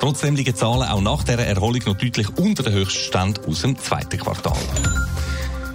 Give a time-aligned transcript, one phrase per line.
[0.00, 4.18] Trotzdem liegen Zahlen auch nach dieser Erholung noch deutlich unter den Höchststand aus dem zweiten
[4.18, 4.56] Quartal.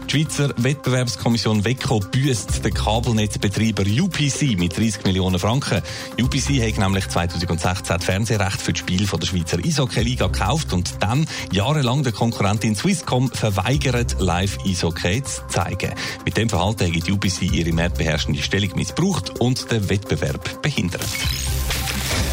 [0.10, 5.84] Die Schweizer Wettbewerbskommission WECO büßt den Kabelnetzbetreiber UPC mit 30 Millionen Franken.
[6.20, 11.28] UPC hat nämlich 2016 Fernsehrecht für das Spiel von der Schweizer Eishockey-Liga gekauft und dann
[11.52, 15.94] jahrelang der Konkurrentin Swisscom verweigert, Live-Eishockey zu zeigen.
[16.26, 21.06] Mit dem Verhalten hat die UPC ihre marktbeherrschende Stellung missbraucht und den Wettbewerb behindert.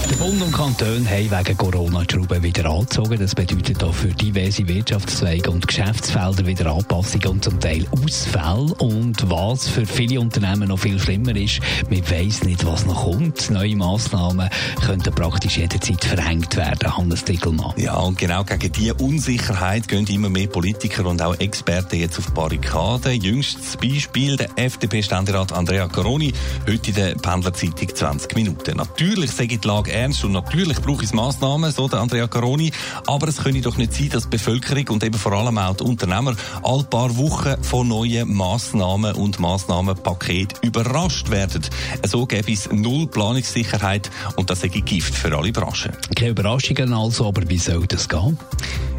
[0.08, 3.18] Der Bund und Kanton haben wegen Corona die Schrauben wieder angezogen.
[3.18, 8.72] Das bedeutet auch für diverse Wirtschaftszweige und Geschäftsfelder wieder Anpassungen und zum Teil Ausfälle.
[8.78, 13.50] Und was für viele Unternehmen noch viel schlimmer ist, man weiss nicht, was noch kommt.
[13.50, 14.48] Neue Massnahmen
[14.84, 16.96] könnten praktisch jederzeit verhängt werden.
[16.96, 17.72] Hannes Dickelmann.
[17.76, 22.32] Ja, und genau gegen diese Unsicherheit gehen immer mehr Politiker und auch Experten jetzt auf
[22.32, 23.20] Barrikaden.
[23.20, 26.32] Jüngstes Beispiel der FDP-Ständerat Andrea Caroni,
[26.64, 28.76] heute in der Pendlerzeitung 20 Minuten.
[28.76, 32.70] Natürlich sage die Lage ernst und natürlich brauche es Massnahmen, so der Andrea Caroni.
[33.06, 35.84] Aber es könne doch nicht sein, dass die Bevölkerung und eben vor allem auch die
[35.84, 41.62] Unternehmer all paar Wochen von neuen Massnahmen und Massnahmenpaketen überrascht werden.
[42.04, 45.92] So gäbe es null Planungssicherheit und das sei Gift für alle Branchen.
[46.14, 48.38] Keine Überraschungen also, aber wie soll das gehen?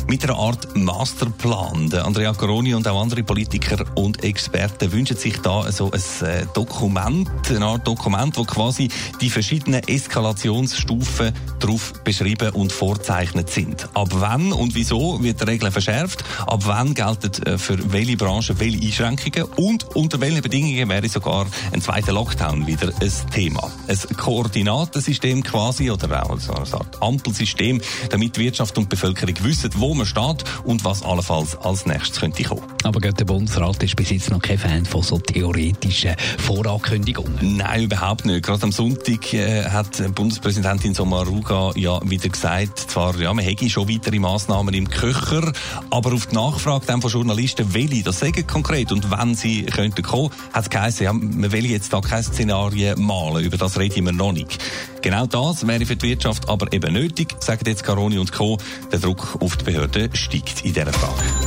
[0.07, 1.93] Mit einer Art Masterplan.
[1.93, 7.29] Andrea Coroni und auch andere Politiker und Experten wünschen sich da so ein äh, Dokument,
[7.49, 13.89] eine Art Dokument, wo quasi die verschiedenen Eskalationsstufen drauf beschrieben und vorzeichnet sind.
[13.93, 16.23] Ab wann und wieso wird die Regel verschärft?
[16.45, 19.51] Ab wann gelten äh, für welche Branche welche Einschränkungen?
[19.57, 23.71] Und unter welchen Bedingungen wäre sogar ein zweiter Lockdown wieder ein Thema?
[23.87, 29.96] Ein Koordinatensystem quasi oder auch so eine Art Ampelsystem, damit Wirtschaft und Bevölkerung wissen, wo
[29.97, 32.76] man steht und was allenfalls als nächstes könnte kommen.
[32.87, 37.57] Aber der Bundesrat ist bis jetzt noch kein Fan von so theoretischen Vorankündigungen.
[37.57, 38.45] Nein, überhaupt nicht.
[38.45, 43.89] Gerade am Sonntag äh, hat Bundespräsidentin Sommaruga ja wieder gesagt, zwar ja, man hätte schon
[43.89, 45.51] weitere Massnahmen im Köcher,
[45.89, 50.29] aber auf die Nachfrage von Journalisten, welche das sagen konkret und wann sie könnten kommen,
[50.53, 54.13] hat es geheißen, ja, man will jetzt da keine Szenarien malen, über das reden wir
[54.13, 54.59] noch nicht.
[55.01, 58.57] Genau das wäre für die Wirtschaft aber eben nötig, sagen jetzt Caroni und Co.
[58.93, 61.46] Der Druck auf die Behörden steigt in dieser Frage.